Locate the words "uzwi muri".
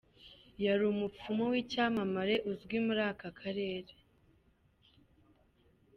2.51-3.01